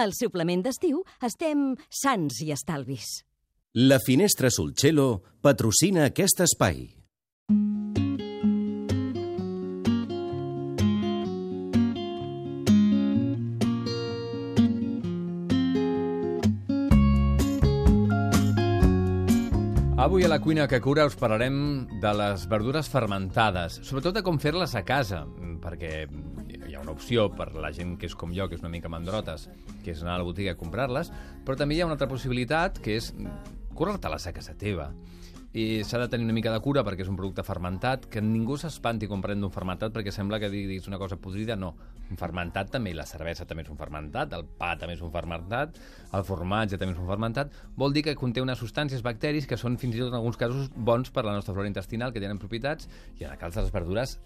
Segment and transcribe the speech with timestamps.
[0.00, 3.18] Al suplement d'estiu estem sants i estalvis.
[3.76, 6.86] La Finestra Solcello patrocina aquest espai.
[20.00, 24.40] Avui a la cuina que cura us parlarem de les verdures fermentades, sobretot de com
[24.40, 25.26] fer-les a casa,
[25.60, 26.06] perquè
[26.80, 29.48] ha una opció per la gent que és com jo, que és una mica mandrotes,
[29.84, 31.12] que és anar a la botiga a comprar-les,
[31.44, 33.12] però també hi ha una altra possibilitat, que és
[33.76, 34.90] curar-te-les a casa teva.
[35.50, 38.54] I s'ha de tenir una mica de cura perquè és un producte fermentat, que ningú
[38.56, 41.56] s'espanti comprant un fermentat perquè sembla que diguis una cosa podrida.
[41.58, 41.72] No,
[42.06, 45.74] un fermentat també, la cervesa també és un fermentat, el pa també és un fermentat,
[46.14, 47.50] el formatge també és un fermentat.
[47.76, 50.70] Vol dir que conté unes substàncies, bacteris, que són fins i tot en alguns casos
[50.76, 52.86] bons per la nostra flora intestinal, que tenen propietats,
[53.18, 54.20] i en el cas de les verdures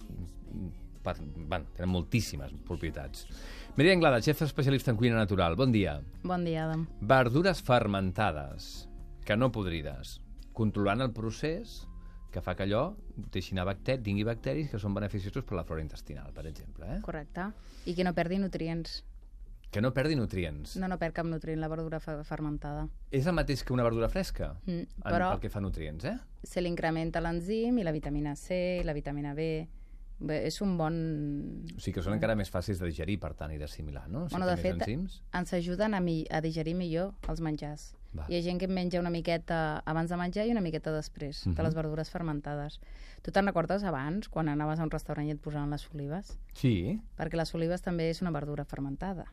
[1.04, 3.26] per, bueno, tenen moltíssimes propietats.
[3.76, 5.56] Maria Anglada, xef especialista en cuina natural.
[5.56, 5.98] Bon dia.
[6.22, 6.86] Bon dia, Adam.
[7.00, 8.88] Verdures fermentades,
[9.24, 10.20] que no podrides,
[10.52, 11.84] controlant el procés
[12.34, 12.96] que fa que allò
[13.30, 16.88] deixi anar bacter tingui bacteris que són beneficiosos per la flora intestinal, per exemple.
[16.96, 17.00] Eh?
[17.04, 17.44] Correcte.
[17.86, 19.04] I que no perdi nutrients.
[19.70, 20.76] Que no perdi nutrients.
[20.78, 22.88] No, no perd cap nutrient la verdura fe- fermentada.
[23.10, 26.16] És el mateix que una verdura fresca, Mm, en, però- pel que fa nutrients, eh?
[26.42, 29.66] Se li incrementa l'enzim i la vitamina C, i la vitamina B...
[30.20, 30.94] Bé, és un bon...
[31.76, 34.28] O sigui que són encara més fàcils de digerir, per tant, i d'assimilar, no?
[34.28, 35.20] Si Bueno, de fet, enzims.
[35.34, 37.94] ens ajuden a, mi a digerir millor els menjars.
[38.14, 38.24] Va.
[38.30, 41.44] Hi ha gent que en menja una miqueta abans de menjar i una miqueta després,
[41.48, 41.56] Mhm.
[41.56, 42.78] de les verdures fermentades.
[43.22, 46.38] Tu te'n recordes abans, quan anaves a un restaurant i et posaven les olives?
[46.54, 49.26] Sí, Perquè les olives també és una verdura fermentada.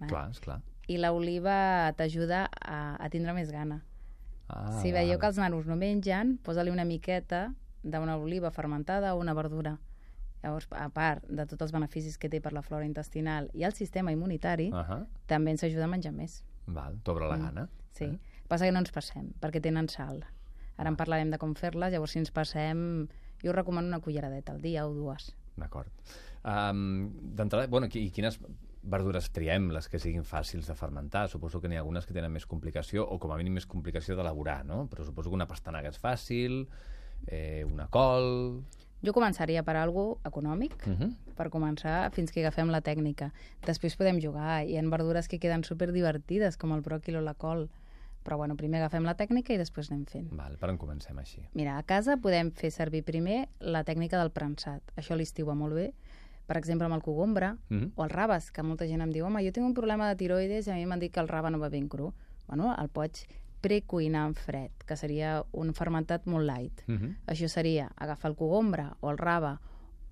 [0.00, 0.06] eh?
[0.06, 0.62] clar, esclar.
[0.86, 3.82] I l'oliva t'ajuda a, a tindre més gana.
[4.48, 5.20] Ah, Si veieu val.
[5.20, 9.78] que els nanos no mengen, posa-li una miqueta d'una oliva fermentada o una verdura.
[10.42, 13.72] Llavors, a part de tots els beneficis que té per la flora intestinal i el
[13.74, 15.06] sistema immunitari, Uh -huh.
[15.26, 16.44] també ens ajuda a menjar més.
[16.66, 17.42] Val, t'obre la Mm.
[17.42, 17.68] gana.
[17.92, 18.04] Sí.
[18.04, 18.18] Eh?
[18.48, 20.24] Passa que no ens passem, perquè tenen sal.
[20.76, 23.08] Ara en parlarem de com fer-les, llavors si ens passem...
[23.42, 25.34] Jo us recomano una culleradeta al dia o dues.
[25.56, 25.88] D'acord.
[26.44, 28.40] Um, D'entrada, bueno, i quines
[28.82, 31.28] verdures triem, les que siguin fàcils de fermentar?
[31.28, 34.16] Suposo que n'hi ha algunes que tenen més complicació, o com a mínim més complicació
[34.16, 34.88] d'elaborar, no?
[34.88, 36.68] Però suposo que una pastanaga és fàcil,
[37.26, 38.64] eh, una col...
[39.04, 41.14] Jo començaria per algo econòmic, Uh -huh.
[41.36, 43.32] per començar, fins que agafem la tècnica.
[43.64, 44.64] Després podem jugar.
[44.66, 47.68] Hi ha verdures que queden super divertides, com el bròquil o la col.
[48.24, 50.28] Però bueno, primer agafem la tècnica i després anem fent.
[50.32, 51.46] Val, per on comencem així?
[51.54, 54.82] Mira, a casa podem fer servir primer la tècnica del prensat.
[54.96, 55.92] Això l'estiu va molt bé.
[56.46, 57.92] Per exemple, amb el cogombre Mhm.
[57.94, 60.66] o el rabes, que molta gent em diu home, jo tinc un problema de tiroides
[60.66, 62.12] i a mi m'han dit que el raba no va ben cru.
[62.48, 63.26] Bueno, el pots
[63.60, 66.82] precuinar en fred, que seria un fermentat molt light.
[66.88, 67.16] Uh -huh.
[67.26, 69.60] Això seria agafar el cogombre o el raba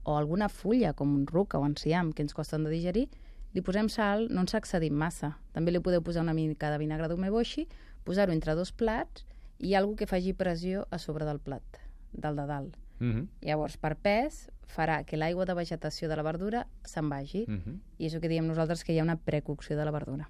[0.03, 3.09] o alguna fulla, com un ruc o enciam, que ens costen de digerir,
[3.53, 5.39] li posem sal, no ens excedim massa.
[5.53, 7.67] També li podeu posar una mica de vinagre d'umeboshi,
[8.05, 9.25] posar-ho entre dos plats
[9.59, 11.81] i algo que faci pressió a sobre del plat,
[12.13, 12.77] del de dalt.
[13.01, 13.27] Uh -huh.
[13.41, 17.45] Llavors, per pes, farà que l'aigua de vegetació de la verdura se'n vagi.
[17.49, 17.81] Uh -huh.
[17.99, 20.29] I és el que diem nosaltres, que hi ha una precocció de la verdura.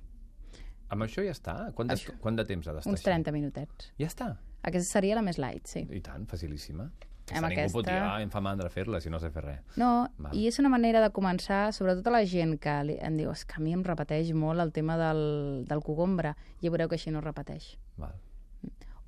[0.89, 1.73] Amb això ja està?
[1.75, 2.13] Quant de, Això.
[2.21, 3.05] quant de temps ha d'estar Uns així?
[3.11, 3.93] 30 minutets.
[3.99, 4.37] Ja està?
[4.63, 5.87] Aquesta seria la més light, sí.
[5.91, 6.91] I tant, facilíssima.
[7.35, 7.51] Amb Aquesta...
[7.67, 9.61] Ningú pot dir, aquesta- ah, em fa mandra fer-la si no sé fer res.
[9.77, 10.35] No, Val.
[10.37, 13.45] i és una manera de començar, sobretot a la gent que li, em diu, és
[13.45, 16.95] que a mi em repeteix molt el tema del, del cogombre, i ja veureu que
[16.95, 17.77] així no repeteix.
[17.97, 18.15] Val,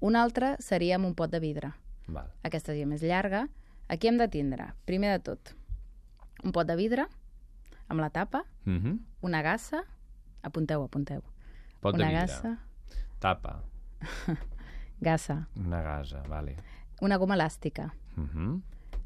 [0.01, 1.73] Un altre seria amb un pot de vidre.
[2.09, 2.29] val.
[2.43, 3.49] Aquesta seria més llarga.
[3.89, 5.55] Aquí hem de tindre, primer de tot,
[6.45, 7.07] un pot de vidre,
[7.89, 8.99] amb la tapa, Uh -huh.
[9.23, 9.85] una gassa,
[10.43, 11.23] apunteu, apunteu.
[11.81, 12.27] Pot de una vidre.
[12.27, 12.59] gassa,
[13.19, 13.63] Tapa.
[15.01, 16.57] gassa, Una gasa, vale.
[17.01, 18.63] una goma elàstica, Uh -huh.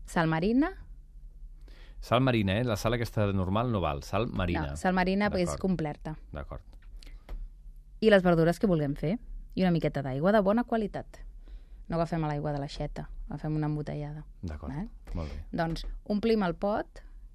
[0.07, 0.73] sal marina,
[2.01, 2.65] Sal marina, eh?
[2.65, 4.03] La sal aquesta normal no val.
[4.03, 4.67] Sal marina.
[4.71, 6.61] no, sal marina és completa, D'acord.
[8.01, 9.19] i les verdures que vulguem fer,
[9.55, 11.07] i una miqueta d'aigua de bona qualitat.
[11.89, 14.25] No agafem l'aigua de l'aixeta, agafem una embotellada.
[14.43, 14.73] D'acord.
[14.75, 14.89] Val.
[15.15, 15.45] Molt bé.
[15.53, 16.87] Doncs omplim el pot,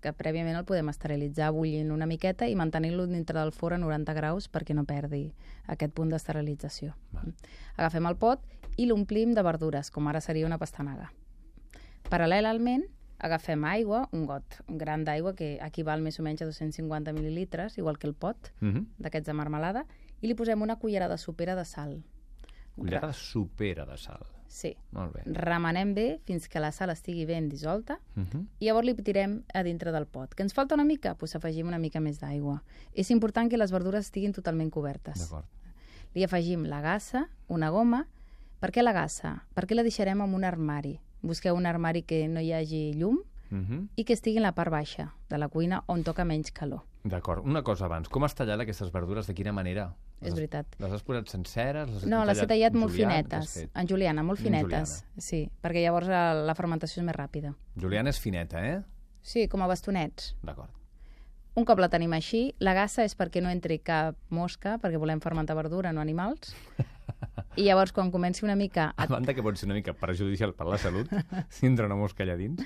[0.02, 4.14] que prèviament el podem esterilitzar bullint una miqueta i mantenint-lo dintre del forn a 90
[4.14, 5.34] graus perquè no perdi
[5.68, 6.94] aquest punt d'esterilització.
[7.78, 8.40] Agafem el pot
[8.78, 11.10] i l'omplim de verdures, com ara seria una pastanaga.
[12.12, 12.86] Paral·lelament,
[13.20, 17.98] agafem aigua, un got gran d'aigua, que equival més o menys a 250 mil·lilitres, igual
[17.98, 18.86] que el pot, Uh -huh.
[19.00, 19.86] d'aquests de marmelada,
[20.22, 22.04] i li posem una cullerada sopera de sal.
[22.76, 24.26] Cullerada supera de sal.
[24.58, 24.72] Sí.
[24.92, 25.22] Molt bé.
[25.38, 28.46] Remenem bé fins que la sal estigui ben dissolta Uh -huh.
[28.60, 30.34] i llavors li tirem a dintre del pot.
[30.34, 31.10] Que ens falta una mica?
[31.10, 32.64] Doncs pues afegim una mica més d'aigua.
[32.94, 35.20] És important que les verdures estiguin totalment cobertes.
[35.20, 35.46] D'acord.
[36.16, 38.08] Li afegim la gassa, una goma.
[38.60, 39.44] Per què la gassa?
[39.56, 41.00] Perquè la deixarem en un armari.
[41.22, 43.20] Busqueu un armari que no hi hagi llum
[43.52, 43.88] Uh -huh.
[43.96, 46.82] i que estigui en la part baixa de la cuina on toca menys calor.
[47.04, 47.46] D'acord.
[47.46, 48.10] Una cosa abans.
[48.10, 49.28] Com has tallat aquestes verdures?
[49.28, 49.94] De quina manera?
[50.22, 50.66] És veritat.
[50.82, 51.90] Les has posat senceres?
[51.94, 53.58] Les No, les he tallat molt finetes.
[53.78, 55.04] En juliana, molt finetes.
[55.22, 57.54] Sí, perquè llavors la fermentació és més ràpida.
[57.78, 58.82] Juliana és fineta, eh?
[59.22, 60.34] Sí, com a bastonets.
[60.42, 60.74] D'acord.
[61.58, 65.22] Un cop la tenim així, la gassa és perquè no entri cap mosca, perquè volem
[65.24, 66.54] fermentar verdura, no animals.
[67.58, 68.92] I llavors, quan comenci una mica...
[68.96, 69.08] A A...
[69.10, 71.10] banda que pot ser una mica perjudicial per la salut,
[71.50, 72.62] si entra una mosca allà dins.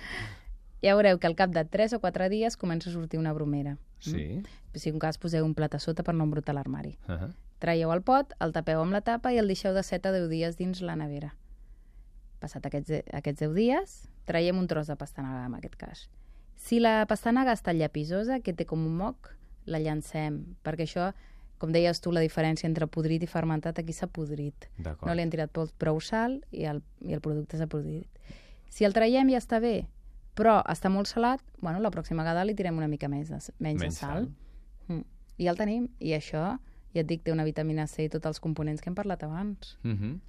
[0.81, 3.77] Ja veureu que al cap de 3 o 4 dies comença a sortir una bromera.
[3.99, 4.41] Sí.
[4.73, 6.97] Si un cas poseu un plat a sota per no embrutar l'armari.
[7.07, 7.33] Uh -huh.
[7.59, 10.29] Traieu el pot, el tapeu amb la tapa i el deixeu de 7 a 10
[10.29, 11.35] dies dins la nevera.
[12.39, 16.09] Passat aquests, aquests 10 dies, traiem un tros de pastanaga, en aquest cas.
[16.55, 19.29] Si la pastanaga està llapisosa, que té com un moc,
[19.65, 21.13] la llancem, perquè això,
[21.61, 24.67] com deies tu, la diferència entre podrit i fermentat, aquí s'ha podrit.
[25.05, 28.07] No li han tirat prou, prou sal i el, i el producte s'ha podrit.
[28.69, 29.85] Si el traiem ja està bé,
[30.41, 33.79] però està molt salat, bueno, la pròxima vegada li tirem una mica més de, menys,
[33.79, 34.25] Menys de sal.
[34.25, 34.29] sal.
[34.89, 35.03] Mm.
[35.37, 35.87] I ja el tenim.
[35.99, 36.57] I això,
[36.95, 39.77] ja et dic, té una vitamina C i tots els components que hem parlat abans.
[39.85, 40.19] Uh -huh.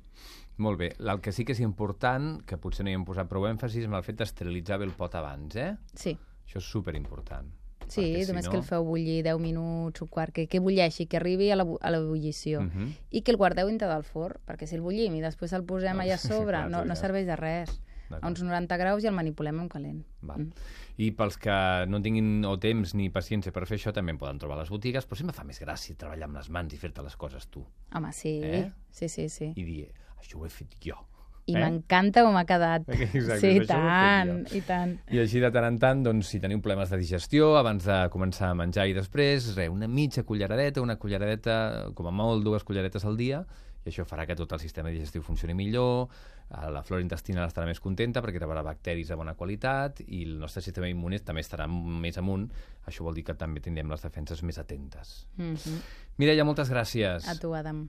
[0.59, 0.93] Molt bé.
[1.00, 3.94] El que sí que és important, que potser no hi hem posat prou èmfasis, en
[3.94, 5.76] el fet d'esterilitzar bé el pot abans, eh?
[5.94, 7.49] Sí, Això és superimportant.
[7.88, 10.61] sí Perquè si només no- que el feu bullir 10 minuts, un quart, que, que
[10.61, 12.61] bulleixi, que arribi a la, a l'ebullició.
[12.61, 12.93] Uh -huh.
[13.11, 15.97] I que el guardeu dintre del forn, perquè si el bullim i després el posem
[15.97, 17.81] No, allà a sobre, clar, no, no serveix de res.
[18.20, 20.03] A uns 90 graus i el manipulem en calent.
[20.20, 20.41] Val.
[20.41, 20.53] Mm.
[20.99, 21.55] I pels que
[21.88, 25.06] no tinguin o temps ni paciència per fer això, també en poden trobar les botigues,
[25.09, 27.64] però sempre fa més gràcia treballar amb les mans i fer-te les coses tu.
[27.94, 28.70] Home, sí, Eh?
[28.91, 29.53] sí, sí, sí.
[29.56, 29.88] I dir,
[30.20, 30.99] això ho he fet jo.
[31.47, 31.59] I Eh?
[31.59, 32.85] m'encanta com ha quedat.
[32.88, 34.93] Exacte, sí, tant, i tant.
[35.11, 38.50] I així de tant en tant, doncs, si teniu problemes de digestió, abans de començar
[38.53, 43.05] a menjar i després, re, una mitja culleradeta, una culleradeta, com a molt dues culleretes
[43.05, 43.43] al dia,
[43.84, 46.08] i això farà que tot el sistema digestiu funcioni millor,
[46.50, 50.38] eh, la flora intestinal estarà més contenta perquè rebrà bacteris de bona qualitat i el
[50.38, 52.49] nostre sistema immune també estarà més amunt.
[52.87, 55.26] Això vol dir que també tindrem les defenses més atentes.
[55.37, 55.82] Mm -hmm.
[56.19, 57.29] Mireia, moltes gràcies.
[57.29, 57.88] A tu, Adam.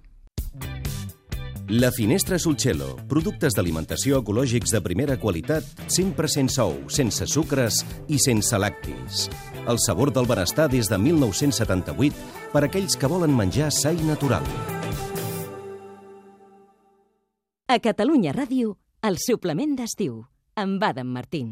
[1.70, 2.98] La Finestra Sulcello.
[3.08, 9.30] Productes d'alimentació ecològics de primera qualitat, sempre sense ou, sense sucres i sense lactis.
[9.66, 14.04] El sabor del benestar des de 1978 per a aquells que volen menjar sa i
[14.04, 14.44] natural.
[17.74, 20.20] A Catalunya Ràdio, el suplement d'estiu,
[20.62, 21.48] amb Adam Martín.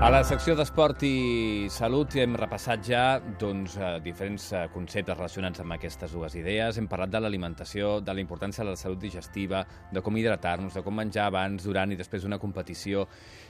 [0.00, 5.60] A la secció d'Esport i Salut hem repassat ja doncs, eh, diferents eh, conceptes relacionats
[5.60, 6.78] amb aquestes dues idees.
[6.80, 9.60] Hem parlat de l'alimentació, de la importància de la salut digestiva,
[9.92, 13.04] de com hidratar-nos, de com menjar abans, durant i després d'una competició.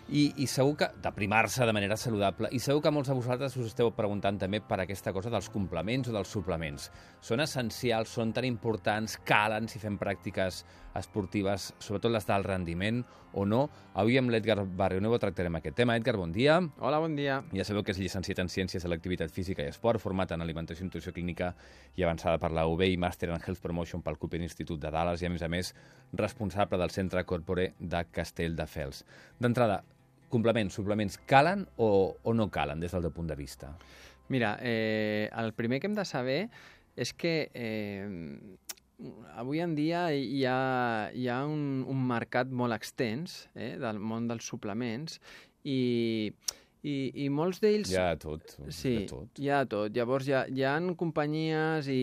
[0.08, 2.50] I, I segur que d'aprimar-se de manera saludable.
[2.50, 6.10] I segur que molts de vosaltres us esteu preguntant també per aquesta cosa dels complements
[6.10, 6.90] o dels suplements.
[7.22, 10.64] Són essencials, són tan importants, calen si fem pràctiques
[10.98, 13.68] esportives, sobretot les d'alt rendiment, o no?
[13.94, 15.96] Avui amb l'Edgar Barrionuevo tractarem aquest tema.
[15.98, 16.39] Edgar, bon dia.
[16.48, 17.42] Hola, bon dia.
[17.52, 20.86] Ja sabeu que és llicenciat en Ciències de l'Activitat Física i Esport, format en Alimentació
[20.86, 21.50] i Nutrició Clínica
[22.00, 25.20] i avançada per la UB i Màster en Health Promotion pel Cooper Institute de Dallas
[25.20, 25.74] i, a més a més,
[26.16, 29.02] responsable del Centre Corpore de Castelldefels.
[29.36, 29.82] D'entrada,
[30.32, 31.90] complements, suplements, calen o,
[32.22, 33.74] o no calen des del teu punt de vista?
[34.32, 36.40] Mira, eh, el primer que hem de saber
[36.96, 38.08] és que eh,
[39.36, 44.28] avui en dia hi ha, hi ha un, un mercat molt extens eh, del món
[44.30, 45.20] dels suplements
[45.64, 46.32] i,
[46.82, 47.90] i, i molts d'ells...
[47.92, 48.54] Hi ha de tot.
[48.72, 49.40] Sí, De tot.
[49.42, 49.92] hi ha tot.
[49.92, 51.96] Llavors hi ha, hi ha companyies i,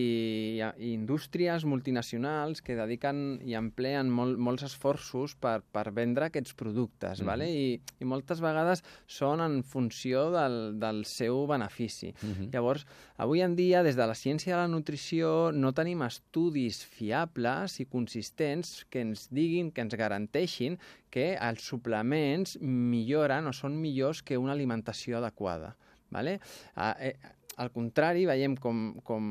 [0.54, 6.28] hi ha, i indústries multinacionals que dediquen i empleen molt, molts esforços per, per vendre
[6.30, 7.26] aquests productes, Mhm.
[7.26, 7.48] vale?
[7.50, 12.12] I, i moltes vegades són en funció del, del seu benefici.
[12.22, 12.50] Mhm.
[12.54, 12.86] Llavors,
[13.18, 17.86] avui en dia, des de la ciència de la nutrició, no tenim estudis fiables i
[17.86, 20.78] consistents que ens diguin, que ens garanteixin
[21.10, 25.74] que els suplements milloren o són millors que una alimentació adequada.
[26.10, 26.38] Vale?
[26.74, 27.16] Ah, eh,
[27.58, 29.22] al contrari, veiem com, com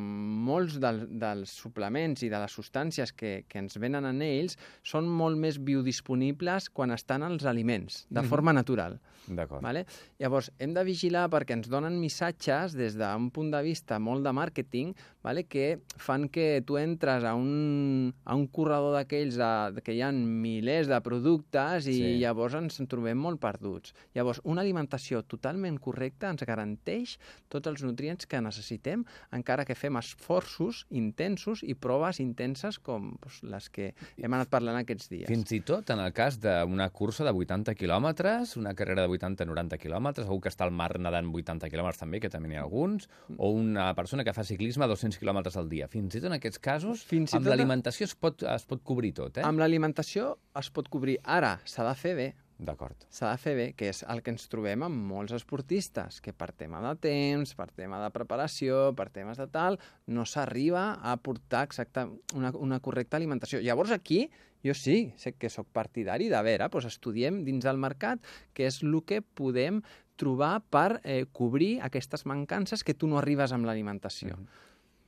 [0.48, 5.08] molts del, dels suplements i de les substàncies que, que ens venen en ells són
[5.08, 8.28] molt més biodisponibles quan estan als aliments, de Mhm.
[8.30, 9.00] forma natural.
[9.28, 9.62] D'acord.
[9.62, 9.86] Vale?
[10.20, 14.32] Llavors, hem de vigilar perquè ens donen missatges des d'un punt de vista molt de
[14.32, 15.44] màrqueting vale?
[15.44, 19.36] que fan que tu entres a un, a un corredor d'aquells
[19.84, 22.18] que hi ha milers de productes i Sí.
[22.22, 23.94] llavors ens en trobem molt perduts.
[24.16, 27.18] Llavors, una alimentació totalment correcta ens garanteix
[27.50, 33.16] tots els nutrients nutrients que necessitem, encara que fem esforços intensos i proves intenses com
[33.22, 35.28] doncs, les que hem anat parlant aquests dies.
[35.28, 39.78] Fins i tot en el cas d'una cursa de 80 quilòmetres, una carrera de 80-90
[39.78, 43.08] quilòmetres, algú que està al mar nedant 80 quilòmetres també, que també n'hi ha alguns,
[43.38, 45.88] o una persona que fa ciclisme a 200 quilòmetres al dia.
[45.88, 49.38] Fins i tot en aquests casos, Fins amb l'alimentació es, pot, es pot cobrir tot,
[49.38, 49.46] eh?
[49.46, 51.20] Amb l'alimentació es pot cobrir.
[51.24, 52.28] Ara, s'ha de fer bé,
[52.58, 53.06] D'acord.
[53.14, 56.50] s'ha de fer bé, que és el que ens trobem amb molts esportistes, que per
[56.58, 61.68] tema de temps, per tema de preparació, per temes de tal, no s'arriba a portar
[61.68, 63.62] exacta una, una correcta alimentació.
[63.62, 64.24] Llavors aquí,
[64.66, 68.26] jo sí, sé que sóc partidari de veure, doncs estudiem dins del mercat
[68.58, 69.84] què és el que podem
[70.18, 74.40] trobar per eh, cobrir aquestes mancances que tu no arribes amb l'alimentació.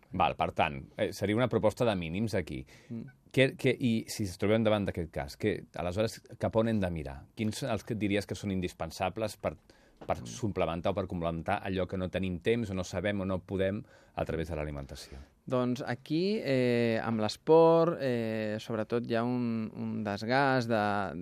[0.09, 2.63] Val, per tant, eh, seria una proposta de mínims aquí.
[2.89, 3.18] Mm.
[3.31, 6.89] Que, que, I si ens trobem davant d'aquest cas, que, aleshores cap on hem de
[6.89, 7.19] mirar?
[7.37, 9.53] Quins són els que diries que són indispensables per,
[9.99, 10.25] per Mm.
[10.25, 13.83] suplementar o per complementar allò que no tenim temps o no sabem o no podem
[14.15, 15.19] a través de l'alimentació?
[15.49, 20.81] Doncs aquí, eh, amb l'esport, eh, sobretot hi ha un, un desgast de,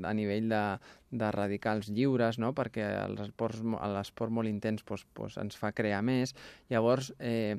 [0.10, 0.64] a nivell de,
[1.12, 2.52] de radicals lliures, no?
[2.58, 6.36] perquè l'esport molt intens doncs, doncs, ens fa crear més.
[6.74, 7.56] Llavors, eh,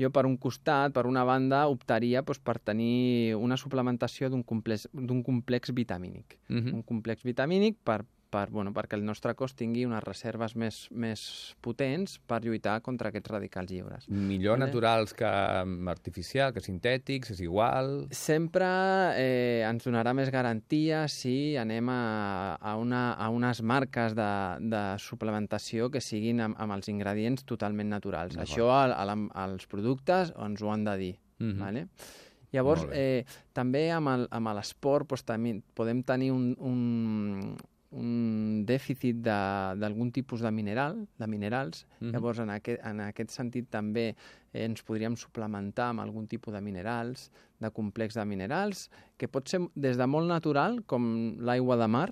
[0.00, 4.88] jo per un costat, per una banda, optaria doncs, per tenir una suplementació d'un complex,
[4.92, 6.38] d'un complex vitamínic.
[6.48, 6.74] Mm -hmm.
[6.74, 11.22] Un complex vitamínic per, per, bueno, perquè el nostre cos tingui unes reserves més, més
[11.64, 14.06] potents per lluitar contra aquests radicals lliures.
[14.08, 14.68] Millor Vale.
[14.68, 18.06] naturals que mm, artificial, que sintètics, és igual...
[18.14, 18.70] Sempre
[19.18, 22.00] eh, ens donarà més garantia si anem a,
[22.56, 24.30] a, una, a unes marques de,
[24.70, 28.38] de suplementació que siguin amb, amb els ingredients totalment naturals.
[28.40, 31.14] Això al, al, als productes ens ho han de dir.
[31.40, 31.56] Mhm.
[31.60, 31.86] Vale?
[32.50, 37.52] Llavors, eh, també amb l'esport doncs, també podem tenir un, un,
[37.90, 41.86] un dèficit d'algun tipus de mineral, de minerals.
[41.98, 42.12] Mhm.
[42.12, 44.14] Llavors, en aquest, en aquest sentit, també
[44.52, 49.48] eh, ens podríem suplementar amb algun tipus de minerals, de complex de minerals, que pot
[49.48, 52.10] ser des de molt natural, com l'aigua de mar,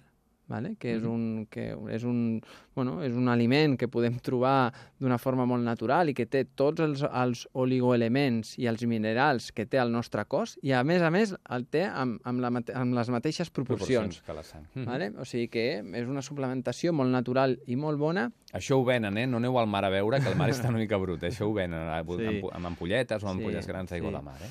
[0.49, 0.75] vale?
[0.81, 2.40] que, és un, que és, un,
[2.75, 6.81] bueno, és un aliment que podem trobar d'una forma molt natural i que té tots
[6.81, 11.11] els, els oligoelements i els minerals que té el nostre cos i, a més a
[11.14, 12.50] més, el té amb, amb, la,
[12.81, 14.21] amb les mateixes proporcions.
[14.26, 14.64] que la sang.
[14.88, 15.12] Vale?
[15.21, 18.28] O sigui que és una suplementació molt natural i molt bona.
[18.57, 19.26] Això ho venen, eh?
[19.28, 21.23] No aneu al mar a veure, que el mar està una mica brut.
[21.28, 22.00] Això ho venen eh?
[22.00, 22.26] amb, Sí.
[22.26, 24.17] amb, amb ampolletes o Sí, ampolles grans d'aigua sí.
[24.17, 24.50] de mar, eh?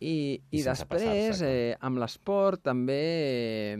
[0.00, 3.76] I, I després, eh, amb l'esport, també eh,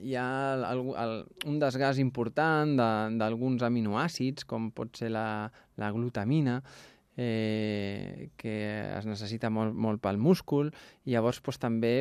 [0.00, 0.28] hi ha
[0.72, 1.12] el, el,
[1.50, 6.62] un desgast important de- d'alguns aminoàcids, com pot ser la, la glutamina,
[7.18, 8.54] eh, que
[8.96, 10.72] es necessita molt, molt pel múscul,
[11.04, 11.92] i llavors doncs, també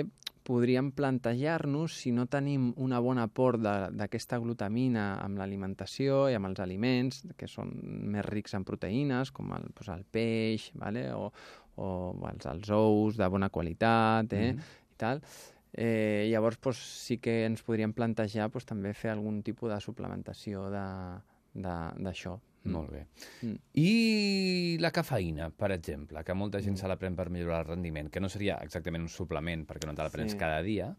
[0.48, 6.62] podríem plantejar-nos si no tenim una bona aport d'aquesta glutamina amb l'alimentació i amb els
[6.63, 7.74] aliments, que són
[8.13, 11.10] més rics en proteïnes, com el, doncs, el peix, vale?
[11.13, 11.27] o,
[11.84, 11.89] o
[12.32, 14.54] els, els ous de bona qualitat, eh?
[14.54, 14.74] Mhm.
[14.96, 15.22] i tal.
[15.77, 20.70] Eh, llavors, doncs, sí que ens podríem plantejar doncs, també fer algun tipus de suplementació
[20.72, 21.20] de-
[21.58, 22.38] d'això.
[22.64, 23.06] Molt bé.
[23.42, 23.56] Mm.
[23.80, 28.10] I la cafeïna, per exemple, que molta gent se la pren per millorar el rendiment,
[28.12, 30.38] que no seria exactament un suplement, perquè no te la prens Sí.
[30.38, 30.96] cada dia,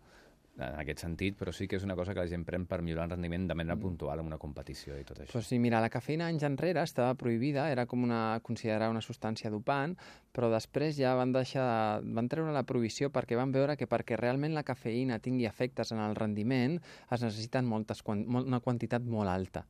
[0.58, 3.04] en aquest sentit, però sí que és una cosa que la gent pren per millorar
[3.04, 5.30] el rendiment de manera puntual en una competició i tot això.
[5.32, 9.50] Pues sí, mira, la cafeïna anys enrere estava prohibida, era com una, considerada una substància
[9.50, 9.96] dopant,
[10.32, 14.54] però després ja van deixar, van treure la prohibició perquè van veure que perquè realment
[14.54, 19.66] la cafeïna tingui efectes en el rendiment es necessiten moltes, una quantitat molt alta.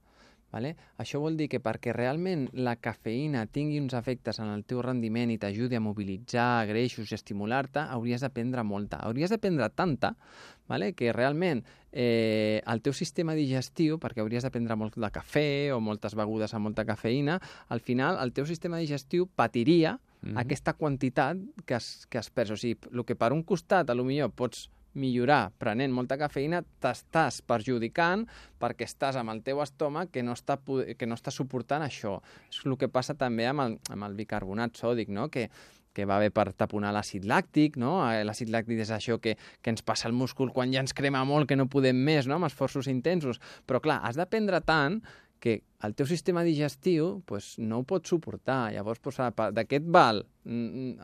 [0.50, 0.76] Vale?
[0.96, 5.28] Això vol dir que perquè realment la cafeïna tingui uns efectes en el teu rendiment
[5.28, 9.02] i t'ajudi a mobilitzar greixos i estimular-te, hauries de prendre molta.
[9.04, 10.14] Hauries de prendre tanta
[10.68, 10.94] vale?
[10.94, 15.80] que realment eh, el teu sistema digestiu, perquè hauries de prendre molt de cafè o
[15.84, 17.38] moltes begudes amb molta cafeïna,
[17.68, 20.36] al final el teu sistema digestiu patiria Mhm.
[20.36, 22.50] aquesta quantitat que has, que has pres.
[22.50, 26.62] O sigui, el que per un costat a lo millor pots millorar prenent molta cafeïna,
[26.82, 28.26] t'estàs perjudicant
[28.60, 30.58] perquè estàs amb el teu estómac que no està,
[30.98, 32.18] que no està suportant això.
[32.48, 35.28] És el que passa també amb el, amb el bicarbonat sòdic, no?
[35.28, 35.48] que,
[35.98, 38.00] que va bé per taponar l'àcid làctic, no?
[38.06, 41.24] Eh, L'àcid làctic és això que, que ens passa al múscul quan ja ens crema
[41.26, 42.38] molt, que no podem més, no?
[42.38, 43.40] amb esforços intensos.
[43.66, 45.00] Però clar, has de prendre tant
[45.40, 48.72] que el teu sistema digestiu pues, no ho pot suportar.
[48.74, 49.20] Llavors, pues,
[49.54, 50.24] d'aquest val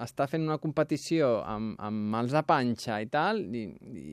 [0.03, 3.67] està fent una competició amb, amb mals de panxa i tal, i,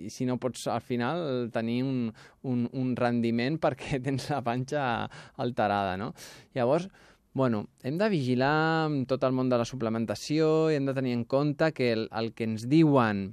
[0.05, 2.11] i si no pots al final tenir un,
[2.47, 4.83] un, un rendiment perquè tens la panxa
[5.41, 6.11] alterada, no?
[6.57, 6.89] Llavors,
[7.33, 11.23] bueno, hem de vigilar tot el món de la suplementació i hem de tenir en
[11.23, 13.31] compte que el, el que ens diuen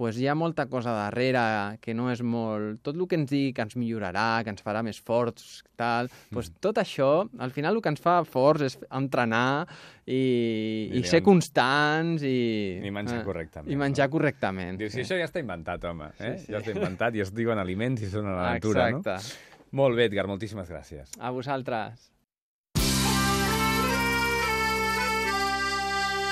[0.00, 2.78] pues hi ha molta cosa darrere que no és molt...
[2.80, 6.48] Tot el que ens digui que ens millorarà, que ens farà més forts, tal, pues
[6.48, 6.56] Mm.
[6.64, 9.66] tot això, al final el que ens fa forts és entrenar
[10.06, 12.80] i, i I ser constants i...
[12.80, 14.14] I menjar eh, correctament, I menjar no?
[14.16, 14.80] correctament.
[14.80, 16.08] Dius, si això ja està inventat, home.
[16.16, 16.32] Eh?
[16.38, 16.52] Sí, sí.
[16.56, 19.20] Ja està inventat i es diuen aliments i són a la natura, Exacte.
[19.20, 19.76] no?
[19.84, 21.12] Molt bé, Edgar, moltíssimes gràcies.
[21.20, 22.08] A vosaltres.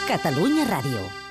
[0.09, 1.28] Catalunya Ràdio.